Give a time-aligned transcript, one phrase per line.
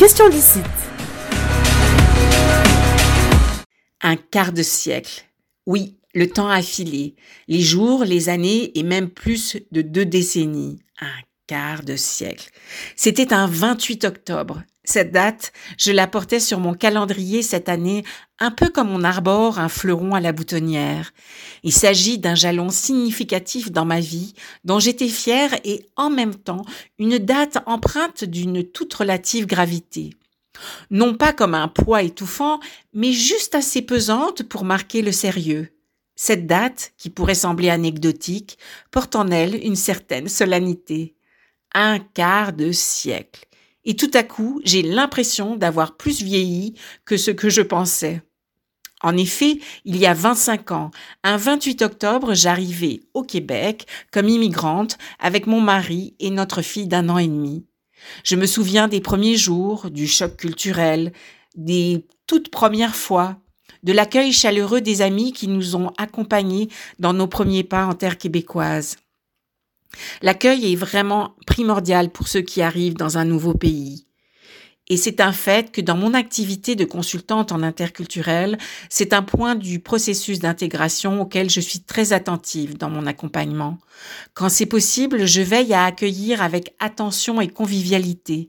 [0.00, 0.64] question licite.
[4.00, 5.26] Un quart de siècle.
[5.66, 7.16] Oui, le temps a filé.
[7.48, 10.78] Les jours, les années et même plus de deux décennies.
[11.02, 12.48] Un quart de siècle.
[12.96, 14.62] C'était un 28 octobre.
[14.84, 18.02] Cette date, je la portais sur mon calendrier cette année,
[18.38, 21.12] un peu comme on arbore un fleuron à la boutonnière.
[21.62, 24.32] Il s'agit d'un jalon significatif dans ma vie,
[24.64, 26.64] dont j'étais fière et en même temps
[26.98, 30.14] une date empreinte d'une toute relative gravité.
[30.90, 32.58] Non pas comme un poids étouffant,
[32.94, 35.68] mais juste assez pesante pour marquer le sérieux.
[36.16, 38.58] Cette date, qui pourrait sembler anecdotique,
[38.90, 41.14] porte en elle une certaine solennité.
[41.72, 43.46] Un quart de siècle.
[43.84, 48.22] Et tout à coup, j'ai l'impression d'avoir plus vieilli que ce que je pensais.
[49.02, 50.90] En effet, il y a 25 ans,
[51.24, 57.08] un 28 octobre, j'arrivais au Québec comme immigrante avec mon mari et notre fille d'un
[57.08, 57.64] an et demi.
[58.24, 61.12] Je me souviens des premiers jours, du choc culturel,
[61.56, 63.38] des toutes premières fois,
[63.82, 68.18] de l'accueil chaleureux des amis qui nous ont accompagnés dans nos premiers pas en terre
[68.18, 68.96] québécoise.
[70.22, 74.06] L'accueil est vraiment primordial pour ceux qui arrivent dans un nouveau pays.
[74.90, 79.54] Et c'est un fait que dans mon activité de consultante en interculturel, c'est un point
[79.54, 83.78] du processus d'intégration auquel je suis très attentive dans mon accompagnement.
[84.34, 88.48] Quand c'est possible, je veille à accueillir avec attention et convivialité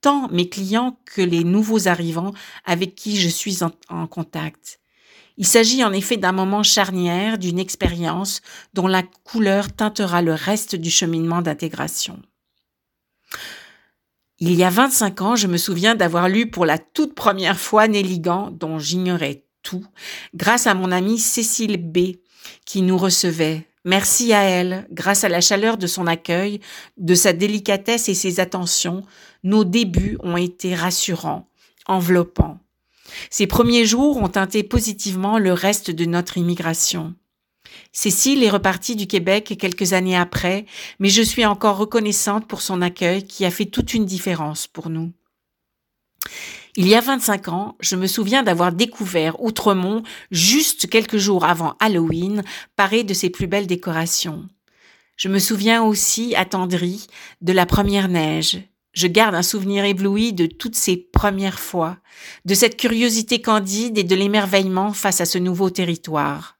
[0.00, 2.32] tant mes clients que les nouveaux arrivants
[2.64, 4.81] avec qui je suis en, en contact.
[5.36, 8.42] Il s'agit en effet d'un moment charnière, d'une expérience
[8.74, 12.20] dont la couleur teintera le reste du cheminement d'intégration.
[14.38, 17.86] Il y a 25 ans, je me souviens d'avoir lu pour la toute première fois
[17.86, 19.84] Nelligan, dont j'ignorais tout,
[20.34, 22.16] grâce à mon amie Cécile B,
[22.66, 23.68] qui nous recevait.
[23.84, 26.60] Merci à elle, grâce à la chaleur de son accueil,
[26.96, 29.02] de sa délicatesse et ses attentions,
[29.44, 31.48] nos débuts ont été rassurants,
[31.86, 32.58] enveloppants.
[33.30, 37.14] Ces premiers jours ont teinté positivement le reste de notre immigration.
[37.92, 40.66] Cécile est repartie du Québec quelques années après,
[40.98, 44.88] mais je suis encore reconnaissante pour son accueil qui a fait toute une différence pour
[44.88, 45.12] nous.
[46.74, 51.74] Il y a 25 ans, je me souviens d'avoir découvert Outremont juste quelques jours avant
[51.80, 52.42] Halloween,
[52.76, 54.48] paré de ses plus belles décorations.
[55.18, 57.06] Je me souviens aussi, attendri,
[57.42, 58.62] de la première neige,
[58.92, 61.98] je garde un souvenir ébloui de toutes ces premières fois,
[62.44, 66.56] de cette curiosité candide et de l'émerveillement face à ce nouveau territoire.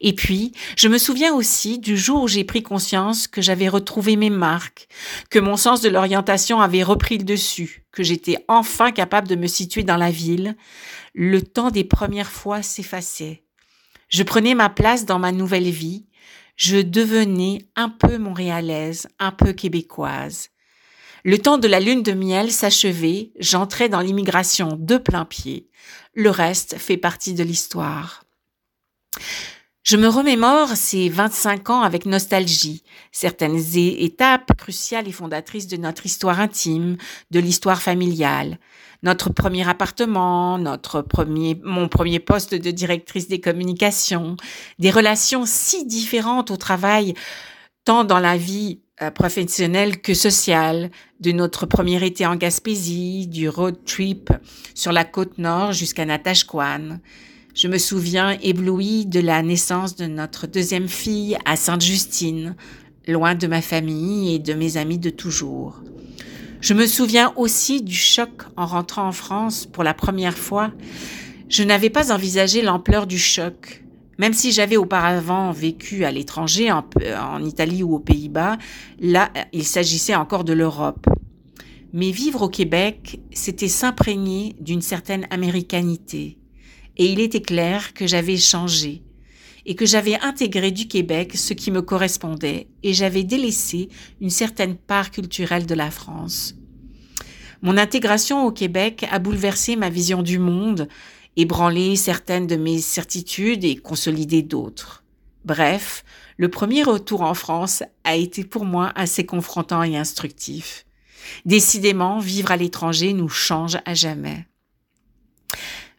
[0.00, 4.16] Et puis, je me souviens aussi du jour où j'ai pris conscience que j'avais retrouvé
[4.16, 4.88] mes marques,
[5.28, 9.46] que mon sens de l'orientation avait repris le dessus, que j'étais enfin capable de me
[9.46, 10.56] situer dans la ville.
[11.14, 13.42] Le temps des premières fois s'effaçait.
[14.08, 16.06] Je prenais ma place dans ma nouvelle vie.
[16.56, 20.48] Je devenais un peu montréalaise, un peu québécoise.
[21.24, 25.68] Le temps de la lune de miel s'achevait, j'entrais dans l'immigration de plein pied.
[26.14, 28.24] Le reste fait partie de l'histoire.
[29.82, 32.82] Je me remémore ces 25 ans avec nostalgie,
[33.12, 36.96] certaines étapes cruciales et fondatrices de notre histoire intime,
[37.30, 38.58] de l'histoire familiale.
[39.02, 44.36] Notre premier appartement, notre premier, mon premier poste de directrice des communications,
[44.78, 47.14] des relations si différentes au travail,
[47.84, 48.80] tant dans la vie
[49.14, 50.90] professionnelle que sociale,
[51.20, 54.30] de notre premier été en Gaspésie, du road trip
[54.74, 56.98] sur la côte nord jusqu'à Natashquan.
[57.54, 62.56] Je me souviens ébloui de la naissance de notre deuxième fille à Sainte-Justine,
[63.08, 65.80] loin de ma famille et de mes amis de toujours.
[66.60, 70.72] Je me souviens aussi du choc en rentrant en France pour la première fois.
[71.48, 73.82] Je n'avais pas envisagé l'ampleur du choc.
[74.20, 78.58] Même si j'avais auparavant vécu à l'étranger, en, Italie ou aux Pays-Bas,
[78.98, 81.06] là, il s'agissait encore de l'Europe.
[81.94, 86.36] Mais vivre au Québec, c'était s'imprégner d'une certaine américanité.
[86.98, 89.02] Et il était clair que j'avais changé
[89.64, 93.88] et que j'avais intégré du Québec ce qui me correspondait et j'avais délaissé
[94.20, 96.56] une certaine part culturelle de la France.
[97.62, 100.88] Mon intégration au Québec a bouleversé ma vision du monde
[101.36, 105.04] ébranler certaines de mes certitudes et consolider d'autres.
[105.44, 106.04] Bref,
[106.36, 110.84] le premier retour en France a été pour moi assez confrontant et instructif.
[111.44, 114.46] Décidément, vivre à l'étranger nous change à jamais.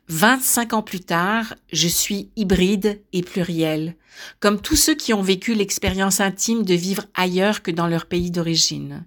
[0.09, 3.95] 25 ans plus tard, je suis hybride et pluriel,
[4.39, 8.29] comme tous ceux qui ont vécu l'expérience intime de vivre ailleurs que dans leur pays
[8.29, 9.05] d'origine.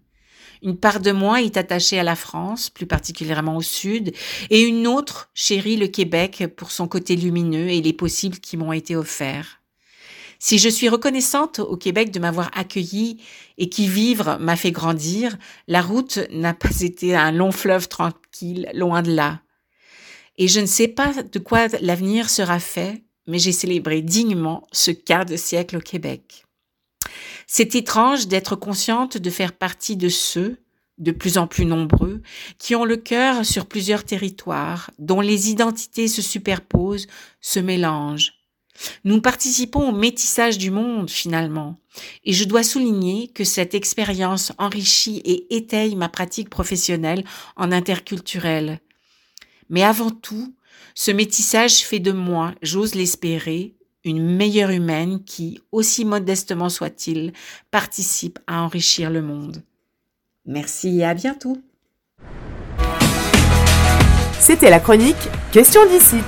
[0.64, 4.14] Une part de moi est attachée à la France, plus particulièrement au sud,
[4.48, 8.72] et une autre chérit le Québec pour son côté lumineux et les possibles qui m'ont
[8.72, 9.60] été offerts.
[10.38, 13.18] Si je suis reconnaissante au Québec de m'avoir accueillie
[13.58, 15.36] et qui vivre m'a fait grandir,
[15.68, 19.42] la route n'a pas été un long fleuve tranquille, loin de là.
[20.38, 24.90] Et je ne sais pas de quoi l'avenir sera fait, mais j'ai célébré dignement ce
[24.90, 26.44] quart de siècle au Québec.
[27.46, 30.58] C'est étrange d'être consciente de faire partie de ceux,
[30.98, 32.22] de plus en plus nombreux,
[32.58, 37.06] qui ont le cœur sur plusieurs territoires, dont les identités se superposent,
[37.40, 38.34] se mélangent.
[39.04, 41.76] Nous participons au métissage du monde finalement,
[42.24, 47.24] et je dois souligner que cette expérience enrichit et étaye ma pratique professionnelle
[47.56, 48.80] en interculturel.
[49.68, 50.54] Mais avant tout,
[50.94, 57.32] ce métissage fait de moi, j'ose l'espérer, une meilleure humaine qui, aussi modestement soit-il,
[57.70, 59.62] participe à enrichir le monde.
[60.46, 61.58] Merci et à bientôt.
[64.38, 65.16] C'était la chronique
[65.52, 66.18] Question d'ici.